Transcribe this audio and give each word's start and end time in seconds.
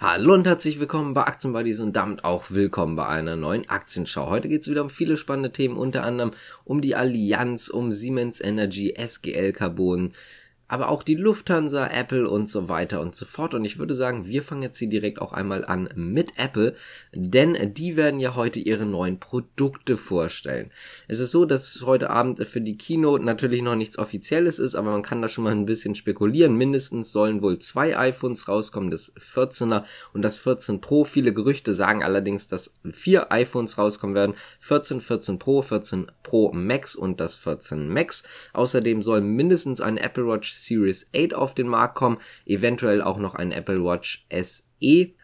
Hallo 0.00 0.32
und 0.32 0.46
herzlich 0.46 0.78
willkommen 0.78 1.12
bei 1.12 1.22
Aktienbuddies 1.24 1.80
und 1.80 1.96
damit 1.96 2.22
auch 2.22 2.50
willkommen 2.50 2.94
bei 2.94 3.08
einer 3.08 3.34
neuen 3.34 3.68
Aktienschau. 3.68 4.30
Heute 4.30 4.46
geht 4.46 4.62
es 4.62 4.70
wieder 4.70 4.82
um 4.82 4.90
viele 4.90 5.16
spannende 5.16 5.50
Themen, 5.50 5.76
unter 5.76 6.04
anderem 6.04 6.30
um 6.62 6.80
die 6.80 6.94
Allianz, 6.94 7.66
um 7.66 7.90
Siemens 7.90 8.40
Energy, 8.40 8.94
SGL 8.96 9.52
Carbon, 9.52 10.12
aber 10.68 10.90
auch 10.90 11.02
die 11.02 11.14
Lufthansa, 11.14 11.88
Apple 11.88 12.28
und 12.28 12.48
so 12.48 12.68
weiter 12.68 13.00
und 13.00 13.16
so 13.16 13.24
fort. 13.24 13.54
Und 13.54 13.64
ich 13.64 13.78
würde 13.78 13.94
sagen, 13.94 14.26
wir 14.26 14.42
fangen 14.42 14.62
jetzt 14.62 14.78
hier 14.78 14.88
direkt 14.88 15.20
auch 15.20 15.32
einmal 15.32 15.64
an 15.64 15.88
mit 15.94 16.32
Apple, 16.36 16.74
denn 17.14 17.56
die 17.74 17.96
werden 17.96 18.20
ja 18.20 18.34
heute 18.36 18.60
ihre 18.60 18.84
neuen 18.84 19.18
Produkte 19.18 19.96
vorstellen. 19.96 20.70
Es 21.08 21.20
ist 21.20 21.30
so, 21.30 21.46
dass 21.46 21.82
heute 21.86 22.10
Abend 22.10 22.46
für 22.46 22.60
die 22.60 22.76
Keynote 22.76 23.24
natürlich 23.24 23.62
noch 23.62 23.76
nichts 23.76 23.98
Offizielles 23.98 24.58
ist, 24.58 24.74
aber 24.74 24.90
man 24.90 25.02
kann 25.02 25.22
da 25.22 25.28
schon 25.28 25.44
mal 25.44 25.52
ein 25.52 25.64
bisschen 25.64 25.94
spekulieren. 25.94 26.54
Mindestens 26.54 27.12
sollen 27.12 27.40
wohl 27.40 27.58
zwei 27.58 27.96
iPhones 27.96 28.46
rauskommen, 28.46 28.90
das 28.90 29.14
14er 29.16 29.84
und 30.12 30.20
das 30.20 30.36
14 30.36 30.82
Pro. 30.82 31.04
Viele 31.04 31.32
Gerüchte 31.32 31.72
sagen 31.72 32.04
allerdings, 32.04 32.46
dass 32.46 32.74
vier 32.90 33.32
iPhones 33.32 33.78
rauskommen 33.78 34.14
werden. 34.14 34.34
14, 34.60 35.00
14 35.00 35.38
Pro, 35.38 35.62
14 35.62 36.12
Pro 36.22 36.52
Max 36.52 36.94
und 36.94 37.20
das 37.20 37.36
14 37.36 37.88
Max. 37.88 38.24
Außerdem 38.52 39.00
soll 39.00 39.22
mindestens 39.22 39.80
ein 39.80 39.96
Apple 39.96 40.26
Watch 40.26 40.57
Series 40.64 41.10
8 41.14 41.34
auf 41.34 41.54
den 41.54 41.68
Markt 41.68 41.94
kommen, 41.94 42.18
eventuell 42.46 43.02
auch 43.02 43.18
noch 43.18 43.34
ein 43.34 43.52
Apple 43.52 43.84
Watch 43.84 44.26
SE. 44.30 44.62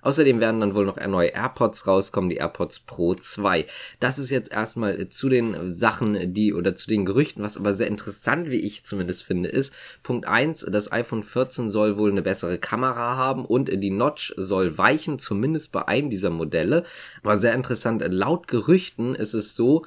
Außerdem 0.02 0.40
werden 0.40 0.60
dann 0.60 0.74
wohl 0.74 0.84
noch 0.84 0.96
neue 1.06 1.28
AirPods 1.28 1.86
rauskommen, 1.86 2.28
die 2.28 2.36
AirPods 2.36 2.80
Pro 2.80 3.14
2. 3.14 3.66
Das 4.00 4.18
ist 4.18 4.30
jetzt 4.30 4.50
erstmal 4.50 5.08
zu 5.10 5.28
den 5.28 5.70
Sachen, 5.70 6.34
die 6.34 6.52
oder 6.52 6.74
zu 6.74 6.88
den 6.88 7.04
Gerüchten, 7.04 7.42
was 7.42 7.56
aber 7.56 7.72
sehr 7.72 7.86
interessant, 7.86 8.50
wie 8.50 8.58
ich 8.58 8.84
zumindest 8.84 9.22
finde, 9.22 9.48
ist. 9.48 9.72
Punkt 10.02 10.26
1, 10.26 10.66
das 10.70 10.90
iPhone 10.90 11.22
14 11.22 11.70
soll 11.70 11.96
wohl 11.96 12.10
eine 12.10 12.22
bessere 12.22 12.58
Kamera 12.58 13.16
haben 13.16 13.44
und 13.44 13.70
die 13.72 13.90
Notch 13.90 14.34
soll 14.36 14.76
weichen, 14.76 15.20
zumindest 15.20 15.70
bei 15.70 15.86
einem 15.86 16.10
dieser 16.10 16.30
Modelle. 16.30 16.82
War 17.22 17.36
sehr 17.36 17.54
interessant. 17.54 18.02
Laut 18.08 18.48
Gerüchten 18.48 19.14
ist 19.14 19.34
es 19.34 19.54
so, 19.54 19.84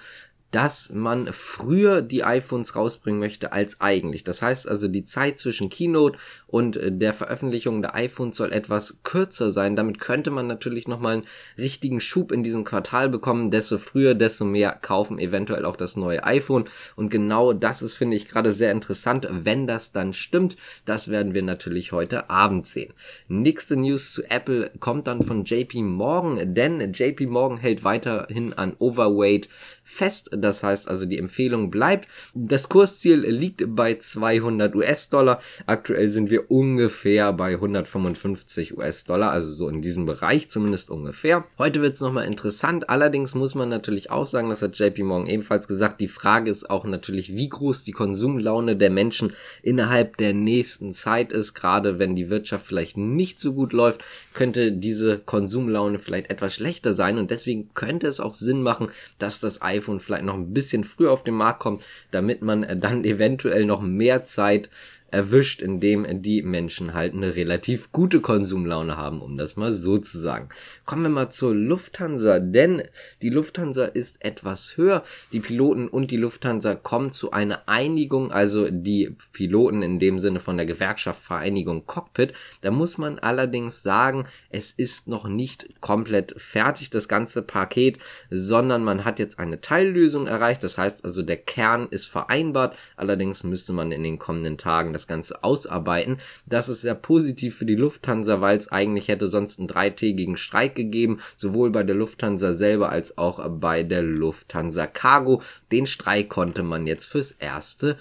dass 0.51 0.91
man 0.93 1.27
früher 1.31 2.01
die 2.01 2.23
iPhones 2.23 2.75
rausbringen 2.75 3.19
möchte 3.19 3.51
als 3.51 3.81
eigentlich. 3.81 4.23
Das 4.23 4.41
heißt 4.41 4.67
also, 4.67 4.87
die 4.87 5.03
Zeit 5.03 5.39
zwischen 5.39 5.69
Keynote 5.69 6.17
und 6.47 6.77
äh, 6.77 6.91
der 6.91 7.13
Veröffentlichung 7.13 7.81
der 7.81 7.95
iPhones 7.95 8.37
soll 8.37 8.53
etwas 8.53 8.99
kürzer 9.03 9.51
sein. 9.51 9.75
Damit 9.75 9.99
könnte 9.99 10.31
man 10.31 10.47
natürlich 10.47 10.87
nochmal 10.87 11.13
einen 11.13 11.25
richtigen 11.57 11.99
Schub 11.99 12.31
in 12.31 12.43
diesem 12.43 12.63
Quartal 12.63 13.09
bekommen. 13.09 13.51
Desto 13.51 13.77
früher, 13.77 14.13
desto 14.13 14.45
mehr 14.45 14.71
kaufen 14.71 15.19
eventuell 15.19 15.65
auch 15.65 15.75
das 15.75 15.97
neue 15.97 16.23
iPhone. 16.23 16.65
Und 16.95 17.09
genau 17.09 17.51
das 17.53 17.81
ist, 17.81 17.95
finde 17.95 18.15
ich, 18.15 18.27
gerade 18.27 18.53
sehr 18.53 18.71
interessant. 18.71 19.27
Wenn 19.29 19.67
das 19.67 19.91
dann 19.91 20.13
stimmt, 20.13 20.55
das 20.85 21.09
werden 21.09 21.33
wir 21.33 21.43
natürlich 21.43 21.91
heute 21.91 22.29
Abend 22.29 22.67
sehen. 22.67 22.93
Nächste 23.27 23.75
News 23.75 24.13
zu 24.13 24.23
Apple 24.29 24.71
kommt 24.79 25.07
dann 25.07 25.23
von 25.23 25.43
JP 25.43 25.81
Morgan, 25.83 26.53
denn 26.53 26.93
JP 26.93 27.27
Morgan 27.27 27.57
hält 27.57 27.83
weiterhin 27.83 28.53
an 28.53 28.75
Overweight 28.79 29.49
fest. 29.83 30.29
Das 30.41 30.63
heißt 30.63 30.87
also, 30.87 31.05
die 31.05 31.17
Empfehlung 31.17 31.71
bleibt. 31.71 32.07
Das 32.33 32.69
Kursziel 32.69 33.19
liegt 33.19 33.63
bei 33.75 33.95
200 33.95 34.75
US-Dollar. 34.75 35.39
Aktuell 35.65 36.09
sind 36.09 36.29
wir 36.29 36.51
ungefähr 36.51 37.33
bei 37.33 37.53
155 37.53 38.77
US-Dollar, 38.77 39.31
also 39.31 39.51
so 39.51 39.69
in 39.69 39.81
diesem 39.81 40.05
Bereich 40.05 40.49
zumindest 40.49 40.89
ungefähr. 40.89 41.45
Heute 41.57 41.81
wird 41.81 41.95
es 41.95 42.01
nochmal 42.01 42.25
interessant. 42.25 42.89
Allerdings 42.89 43.35
muss 43.35 43.55
man 43.55 43.69
natürlich 43.69 44.11
auch 44.11 44.25
sagen, 44.25 44.49
das 44.49 44.61
hat 44.61 44.77
JP 44.77 45.03
Morgan 45.03 45.27
ebenfalls 45.27 45.67
gesagt, 45.67 46.01
die 46.01 46.07
Frage 46.07 46.51
ist 46.51 46.69
auch 46.69 46.85
natürlich, 46.85 47.35
wie 47.35 47.49
groß 47.49 47.83
die 47.83 47.91
Konsumlaune 47.91 48.75
der 48.75 48.89
Menschen 48.89 49.33
innerhalb 49.61 50.17
der 50.17 50.33
nächsten 50.33 50.93
Zeit 50.93 51.31
ist. 51.31 51.53
Gerade 51.53 51.99
wenn 51.99 52.15
die 52.15 52.29
Wirtschaft 52.29 52.65
vielleicht 52.65 52.97
nicht 52.97 53.39
so 53.39 53.53
gut 53.53 53.73
läuft, 53.73 54.03
könnte 54.33 54.71
diese 54.71 55.19
Konsumlaune 55.19 55.99
vielleicht 55.99 56.29
etwas 56.29 56.53
schlechter 56.53 56.93
sein 56.93 57.17
und 57.17 57.31
deswegen 57.31 57.69
könnte 57.73 58.07
es 58.07 58.19
auch 58.19 58.33
Sinn 58.33 58.61
machen, 58.61 58.89
dass 59.19 59.39
das 59.39 59.61
iPhone 59.61 59.99
vielleicht 59.99 60.25
noch 60.27 60.35
ein 60.35 60.53
bisschen 60.53 60.83
früher 60.83 61.11
auf 61.11 61.23
den 61.23 61.33
Markt 61.33 61.59
kommt, 61.59 61.83
damit 62.11 62.43
man 62.43 62.79
dann 62.79 63.03
eventuell 63.03 63.65
noch 63.65 63.81
mehr 63.81 64.23
Zeit 64.23 64.69
erwischt, 65.11 65.61
indem 65.61 66.21
die 66.21 66.41
Menschen 66.41 66.93
halt 66.93 67.13
eine 67.13 67.35
relativ 67.35 67.91
gute 67.91 68.19
Konsumlaune 68.19 68.97
haben, 68.97 69.21
um 69.21 69.37
das 69.37 69.55
mal 69.55 69.71
so 69.71 69.97
zu 69.97 70.17
sagen. 70.17 70.49
Kommen 70.85 71.03
wir 71.03 71.09
mal 71.09 71.29
zur 71.29 71.55
Lufthansa, 71.55 72.39
denn 72.39 72.83
die 73.21 73.29
Lufthansa 73.29 73.85
ist 73.85 74.23
etwas 74.23 74.77
höher. 74.77 75.03
Die 75.31 75.39
Piloten 75.39 75.87
und 75.87 76.11
die 76.11 76.17
Lufthansa 76.17 76.75
kommen 76.75 77.11
zu 77.11 77.31
einer 77.31 77.67
Einigung, 77.67 78.31
also 78.31 78.69
die 78.69 79.15
Piloten 79.31 79.81
in 79.81 79.99
dem 79.99 80.19
Sinne 80.19 80.39
von 80.39 80.57
der 80.57 80.65
Gewerkschaft 80.65 81.21
Vereinigung 81.21 81.85
Cockpit. 81.85 82.33
Da 82.61 82.71
muss 82.71 82.97
man 82.97 83.19
allerdings 83.19 83.83
sagen, 83.83 84.25
es 84.49 84.71
ist 84.71 85.07
noch 85.07 85.27
nicht 85.27 85.81
komplett 85.81 86.35
fertig, 86.37 86.89
das 86.89 87.07
ganze 87.07 87.41
Paket, 87.41 87.99
sondern 88.29 88.83
man 88.83 89.05
hat 89.05 89.19
jetzt 89.19 89.39
eine 89.39 89.61
Teillösung 89.61 90.27
erreicht. 90.27 90.63
Das 90.63 90.77
heißt 90.77 91.03
also, 91.05 91.21
der 91.21 91.37
Kern 91.37 91.87
ist 91.89 92.07
vereinbart. 92.07 92.75
Allerdings 92.95 93.43
müsste 93.43 93.73
man 93.73 93.91
in 93.91 94.03
den 94.03 94.19
kommenden 94.19 94.57
Tagen 94.57 94.93
das 94.97 95.07
Ganze 95.07 95.43
ausarbeiten. 95.43 96.17
Das 96.45 96.69
ist 96.69 96.81
sehr 96.81 96.95
positiv 96.95 97.55
für 97.55 97.65
die 97.65 97.75
Lufthansa, 97.75 98.41
weil 98.41 98.57
es 98.57 98.71
eigentlich 98.71 99.07
hätte 99.07 99.27
sonst 99.27 99.59
einen 99.59 99.67
dreitägigen 99.67 100.37
Streik 100.37 100.75
gegeben, 100.75 101.19
sowohl 101.35 101.69
bei 101.71 101.83
der 101.83 101.95
Lufthansa 101.95 102.53
selber 102.53 102.89
als 102.89 103.17
auch 103.17 103.47
bei 103.49 103.83
der 103.83 104.01
Lufthansa 104.01 104.87
Cargo. 104.87 105.41
Den 105.71 105.85
Streik 105.85 106.29
konnte 106.29 106.63
man 106.63 106.87
jetzt 106.87 107.05
fürs 107.05 107.31
erste 107.31 107.97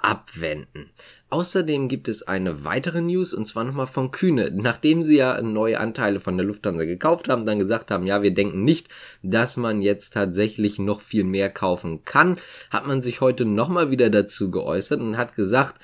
abwenden. 0.00 0.90
Außerdem 1.32 1.86
gibt 1.86 2.08
es 2.08 2.24
eine 2.24 2.64
weitere 2.64 3.00
News 3.00 3.34
und 3.34 3.46
zwar 3.46 3.62
nochmal 3.62 3.86
von 3.86 4.10
Kühne. 4.10 4.50
Nachdem 4.52 5.04
sie 5.04 5.18
ja 5.18 5.40
neue 5.40 5.78
Anteile 5.78 6.18
von 6.18 6.36
der 6.36 6.44
Lufthansa 6.44 6.84
gekauft 6.84 7.28
haben, 7.28 7.46
dann 7.46 7.60
gesagt 7.60 7.92
haben, 7.92 8.04
ja, 8.04 8.20
wir 8.20 8.34
denken 8.34 8.64
nicht, 8.64 8.88
dass 9.22 9.56
man 9.56 9.80
jetzt 9.80 10.12
tatsächlich 10.12 10.80
noch 10.80 11.00
viel 11.00 11.22
mehr 11.22 11.48
kaufen 11.48 12.04
kann, 12.04 12.36
hat 12.70 12.88
man 12.88 13.00
sich 13.00 13.20
heute 13.20 13.44
nochmal 13.44 13.92
wieder 13.92 14.10
dazu 14.10 14.50
geäußert 14.50 15.00
und 15.00 15.16
hat 15.16 15.36
gesagt, 15.36 15.80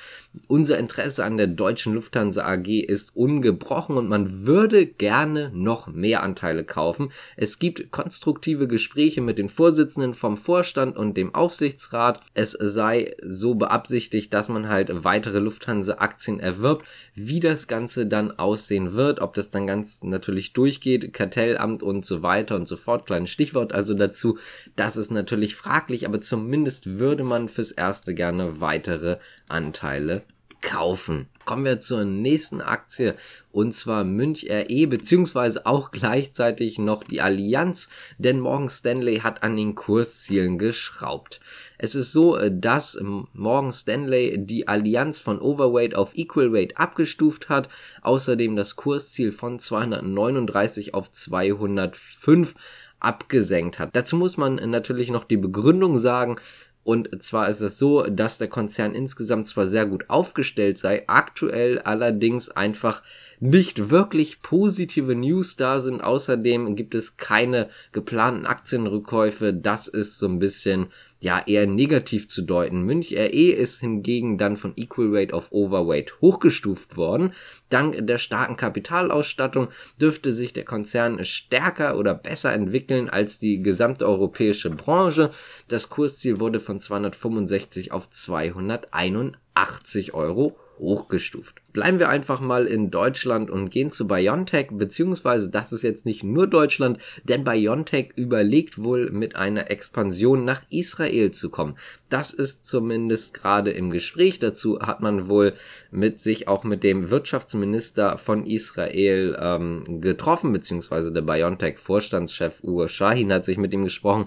unser 0.48 0.78
Interesse 0.78 1.24
an 1.24 1.36
der 1.36 1.46
deutschen 1.46 1.94
Lufthansa 1.94 2.44
AG 2.44 2.66
ist 2.66 3.14
ungebrochen 3.14 3.96
und 3.96 4.08
man 4.08 4.46
würde 4.46 4.84
gerne 4.84 5.52
noch 5.54 5.86
mehr 5.86 6.24
Anteile 6.24 6.64
kaufen. 6.64 7.10
Es 7.36 7.60
gibt 7.60 7.92
konstruktive 7.92 8.66
Gespräche 8.66 9.20
mit 9.20 9.38
den 9.38 9.48
Vorsitzenden 9.48 10.14
vom 10.14 10.36
Vorstand 10.36 10.96
und 10.96 11.16
dem 11.16 11.36
Aufsichtsrat. 11.36 12.20
Es 12.34 12.50
sei 12.50 13.14
so 13.24 13.54
beabsichtigt, 13.54 14.34
dass 14.34 14.48
man 14.48 14.68
halt 14.68 15.04
weitere 15.04 15.35
weitere 15.36 15.40
Lufthansa-Aktien 15.40 16.40
erwirbt, 16.40 16.86
wie 17.14 17.40
das 17.40 17.68
Ganze 17.68 18.06
dann 18.06 18.38
aussehen 18.38 18.94
wird, 18.94 19.20
ob 19.20 19.34
das 19.34 19.50
dann 19.50 19.66
ganz 19.66 20.02
natürlich 20.02 20.52
durchgeht, 20.52 21.12
Kartellamt 21.12 21.82
und 21.82 22.04
so 22.04 22.22
weiter 22.22 22.56
und 22.56 22.66
so 22.66 22.76
fort. 22.76 23.06
Kleines 23.06 23.30
Stichwort 23.30 23.72
also 23.72 23.94
dazu, 23.94 24.38
das 24.76 24.96
ist 24.96 25.10
natürlich 25.10 25.54
fraglich, 25.54 26.06
aber 26.06 26.20
zumindest 26.20 26.98
würde 26.98 27.24
man 27.24 27.48
fürs 27.48 27.72
Erste 27.72 28.14
gerne 28.14 28.60
weitere 28.60 29.18
Anteile 29.48 30.22
kaufen. 30.60 31.28
Kommen 31.44 31.64
wir 31.64 31.78
zur 31.78 32.04
nächsten 32.04 32.60
Aktie 32.60 33.14
und 33.52 33.72
zwar 33.72 34.02
Münch 34.02 34.48
RE 34.50 34.86
beziehungsweise 34.88 35.64
auch 35.64 35.92
gleichzeitig 35.92 36.78
noch 36.78 37.04
die 37.04 37.20
Allianz, 37.20 37.88
denn 38.18 38.40
Morgan 38.40 38.68
Stanley 38.68 39.20
hat 39.20 39.44
an 39.44 39.56
den 39.56 39.76
Kurszielen 39.76 40.58
geschraubt. 40.58 41.40
Es 41.78 41.94
ist 41.94 42.12
so, 42.12 42.36
dass 42.50 42.98
Morgan 43.32 43.72
Stanley 43.72 44.44
die 44.44 44.66
Allianz 44.66 45.20
von 45.20 45.40
Overweight 45.40 45.94
auf 45.94 46.16
Equal 46.16 46.52
Weight 46.52 46.76
abgestuft 46.78 47.48
hat, 47.48 47.68
außerdem 48.02 48.56
das 48.56 48.74
Kursziel 48.74 49.30
von 49.30 49.60
239 49.60 50.94
auf 50.94 51.12
205 51.12 52.54
abgesenkt 52.98 53.78
hat. 53.78 53.94
Dazu 53.94 54.16
muss 54.16 54.36
man 54.36 54.56
natürlich 54.56 55.10
noch 55.10 55.24
die 55.24 55.36
Begründung 55.36 55.96
sagen, 55.98 56.38
und 56.86 57.20
zwar 57.20 57.48
ist 57.48 57.62
es 57.62 57.78
so, 57.78 58.04
dass 58.04 58.38
der 58.38 58.46
Konzern 58.46 58.94
insgesamt 58.94 59.48
zwar 59.48 59.66
sehr 59.66 59.86
gut 59.86 60.04
aufgestellt 60.08 60.78
sei, 60.78 61.02
aktuell 61.08 61.80
allerdings 61.80 62.48
einfach 62.48 63.02
nicht 63.40 63.90
wirklich 63.90 64.40
positive 64.40 65.16
News 65.16 65.56
da 65.56 65.80
sind. 65.80 66.00
Außerdem 66.00 66.76
gibt 66.76 66.94
es 66.94 67.16
keine 67.16 67.70
geplanten 67.90 68.46
Aktienrückkäufe. 68.46 69.52
Das 69.52 69.88
ist 69.88 70.20
so 70.20 70.28
ein 70.28 70.38
bisschen 70.38 70.86
ja 71.18 71.42
eher 71.46 71.66
negativ 71.66 72.28
zu 72.28 72.42
deuten. 72.42 72.82
Münch 72.82 73.14
RE 73.14 73.50
ist 73.50 73.80
hingegen 73.80 74.38
dann 74.38 74.56
von 74.56 74.74
Equal 74.76 75.12
Weight 75.12 75.32
auf 75.32 75.50
Overweight 75.50 76.20
hochgestuft 76.20 76.96
worden. 76.96 77.32
Dank 77.68 78.06
der 78.06 78.18
starken 78.18 78.56
Kapitalausstattung 78.56 79.68
dürfte 80.00 80.32
sich 80.32 80.52
der 80.52 80.64
Konzern 80.64 81.24
stärker 81.24 81.98
oder 81.98 82.14
besser 82.14 82.52
entwickeln 82.52 83.08
als 83.08 83.38
die 83.38 83.62
gesamte 83.62 84.06
europäische 84.06 84.70
Branche. 84.70 85.30
Das 85.68 85.88
Kursziel 85.88 86.40
wurde 86.40 86.60
von 86.60 86.80
265 86.80 87.92
auf 87.92 88.10
281 88.10 90.14
Euro 90.14 90.56
hochgestuft. 90.78 91.56
Bleiben 91.72 91.98
wir 91.98 92.08
einfach 92.08 92.40
mal 92.40 92.66
in 92.66 92.90
Deutschland 92.90 93.50
und 93.50 93.70
gehen 93.70 93.90
zu 93.90 94.06
BioNTech, 94.06 94.68
beziehungsweise 94.72 95.50
das 95.50 95.72
ist 95.72 95.82
jetzt 95.82 96.06
nicht 96.06 96.24
nur 96.24 96.46
Deutschland, 96.46 96.98
denn 97.24 97.44
BioNTech 97.44 98.12
überlegt 98.16 98.82
wohl 98.82 99.10
mit 99.10 99.36
einer 99.36 99.70
Expansion 99.70 100.44
nach 100.44 100.62
Israel 100.70 101.32
zu 101.32 101.50
kommen. 101.50 101.76
Das 102.08 102.32
ist 102.32 102.64
zumindest 102.64 103.34
gerade 103.34 103.72
im 103.72 103.90
Gespräch. 103.90 104.38
Dazu 104.38 104.80
hat 104.80 105.00
man 105.00 105.28
wohl 105.28 105.54
mit 105.90 106.18
sich 106.18 106.48
auch 106.48 106.64
mit 106.64 106.82
dem 106.82 107.10
Wirtschaftsminister 107.10 108.16
von 108.16 108.46
Israel 108.46 109.36
ähm, 109.38 110.00
getroffen, 110.00 110.52
beziehungsweise 110.52 111.12
der 111.12 111.22
BioNTech-Vorstandschef 111.22 112.62
Uwe 112.62 112.88
Shahin 112.88 113.32
hat 113.32 113.44
sich 113.44 113.58
mit 113.58 113.74
ihm 113.74 113.84
gesprochen 113.84 114.26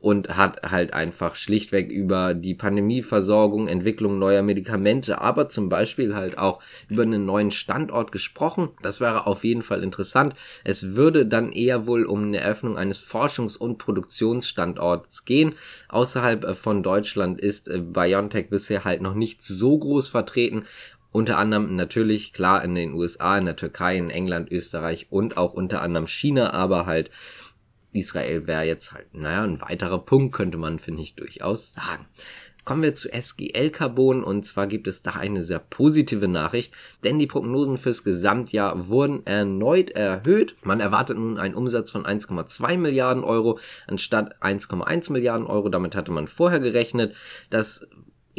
und 0.00 0.36
hat 0.36 0.62
halt 0.70 0.94
einfach 0.94 1.34
schlichtweg 1.34 1.90
über 1.90 2.34
die 2.34 2.54
Pandemieversorgung, 2.54 3.66
Entwicklung 3.66 4.18
neuer 4.18 4.42
Medikamente, 4.42 5.20
aber 5.20 5.48
zum 5.48 5.68
Beispiel 5.68 6.14
halt 6.14 6.38
auch 6.38 6.60
über 6.88 7.02
einen 7.02 7.26
neuen 7.26 7.50
Standort 7.50 8.12
gesprochen. 8.12 8.70
Das 8.82 9.00
wäre 9.00 9.26
auf 9.26 9.44
jeden 9.44 9.62
Fall 9.62 9.82
interessant. 9.82 10.34
Es 10.64 10.94
würde 10.94 11.26
dann 11.26 11.50
eher 11.50 11.86
wohl 11.86 12.04
um 12.04 12.24
eine 12.24 12.38
Eröffnung 12.38 12.76
eines 12.76 13.02
Forschungs- 13.02 13.56
und 13.56 13.78
Produktionsstandorts 13.78 15.24
gehen. 15.24 15.54
Außerhalb 15.88 16.44
äh, 16.44 16.54
von 16.54 16.82
Deutschland 16.82 17.40
ist 17.40 17.68
äh, 17.68 17.78
BioNTech 17.78 18.50
bisher 18.50 18.84
halt 18.84 19.02
noch 19.02 19.14
nicht 19.14 19.42
so 19.42 19.78
groß 19.78 20.08
vertreten 20.08 20.64
unter 21.10 21.38
anderem 21.38 21.74
natürlich 21.74 22.32
klar 22.32 22.62
in 22.62 22.74
den 22.74 22.92
USA, 22.92 23.38
in 23.38 23.46
der 23.46 23.56
Türkei, 23.56 23.96
in 23.96 24.10
England, 24.10 24.52
Österreich 24.52 25.06
und 25.10 25.36
auch 25.38 25.54
unter 25.54 25.80
anderem 25.80 26.06
China, 26.06 26.52
aber 26.52 26.84
halt 26.84 27.10
Israel 27.92 28.46
wäre 28.46 28.64
jetzt 28.64 28.92
halt, 28.92 29.14
naja, 29.14 29.42
ein 29.42 29.60
weiterer 29.60 29.98
Punkt, 29.98 30.34
könnte 30.34 30.58
man, 30.58 30.78
finde 30.78 31.02
ich, 31.02 31.14
durchaus 31.14 31.72
sagen. 31.72 32.06
Kommen 32.68 32.82
wir 32.82 32.94
zu 32.94 33.08
SGL 33.10 33.70
Carbon 33.70 34.22
und 34.22 34.44
zwar 34.44 34.66
gibt 34.66 34.88
es 34.88 35.00
da 35.00 35.12
eine 35.12 35.42
sehr 35.42 35.58
positive 35.58 36.28
Nachricht, 36.28 36.74
denn 37.02 37.18
die 37.18 37.26
Prognosen 37.26 37.78
fürs 37.78 38.04
Gesamtjahr 38.04 38.88
wurden 38.88 39.24
erneut 39.24 39.88
erhöht. 39.92 40.54
Man 40.64 40.78
erwartet 40.78 41.16
nun 41.16 41.38
einen 41.38 41.54
Umsatz 41.54 41.90
von 41.90 42.04
1,2 42.04 42.76
Milliarden 42.76 43.24
Euro 43.24 43.58
anstatt 43.86 44.36
1,1 44.42 45.10
Milliarden 45.14 45.46
Euro. 45.46 45.70
Damit 45.70 45.94
hatte 45.94 46.12
man 46.12 46.26
vorher 46.26 46.60
gerechnet. 46.60 47.16
Das 47.48 47.88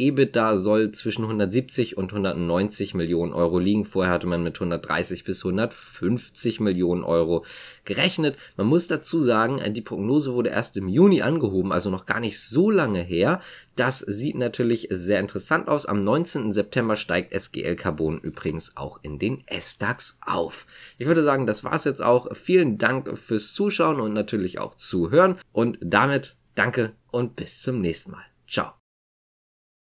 EBITDA 0.00 0.56
soll 0.56 0.92
zwischen 0.92 1.24
170 1.24 1.96
und 1.96 2.12
190 2.12 2.94
Millionen 2.94 3.32
Euro 3.32 3.58
liegen. 3.58 3.84
Vorher 3.84 4.12
hatte 4.12 4.26
man 4.26 4.42
mit 4.42 4.56
130 4.56 5.24
bis 5.24 5.44
150 5.44 6.60
Millionen 6.60 7.04
Euro 7.04 7.44
gerechnet. 7.84 8.36
Man 8.56 8.66
muss 8.66 8.88
dazu 8.88 9.20
sagen, 9.20 9.58
äh, 9.58 9.70
die 9.70 9.82
Prognose 9.82 10.34
wurde 10.34 10.50
erst 10.50 10.76
im 10.76 10.88
Juni 10.88 11.22
angehoben, 11.22 11.72
also 11.72 11.90
noch 11.90 12.06
gar 12.06 12.20
nicht 12.20 12.40
so 12.40 12.70
lange 12.70 13.00
her. 13.00 13.40
Das 13.76 14.00
sieht 14.00 14.36
natürlich 14.36 14.88
sehr 14.90 15.20
interessant 15.20 15.68
aus. 15.68 15.86
Am 15.86 16.02
19. 16.02 16.52
September 16.52 16.96
steigt 16.96 17.32
SGL 17.32 17.76
Carbon 17.76 18.20
übrigens 18.20 18.76
auch 18.76 19.00
in 19.02 19.18
den 19.18 19.42
S-DAX 19.46 20.18
auf. 20.26 20.66
Ich 20.98 21.06
würde 21.06 21.24
sagen, 21.24 21.46
das 21.46 21.64
war's 21.64 21.84
jetzt 21.84 22.02
auch. 22.02 22.34
Vielen 22.34 22.78
Dank 22.78 23.16
fürs 23.18 23.52
Zuschauen 23.54 24.00
und 24.00 24.12
natürlich 24.12 24.58
auch 24.58 24.74
Zuhören. 24.74 25.38
Und 25.52 25.78
damit 25.82 26.36
danke 26.54 26.92
und 27.10 27.36
bis 27.36 27.62
zum 27.62 27.80
nächsten 27.80 28.12
Mal. 28.12 28.24
Ciao. 28.48 28.79